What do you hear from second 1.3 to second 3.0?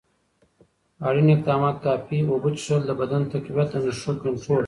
اقدامات: کافي اوبه څښل، د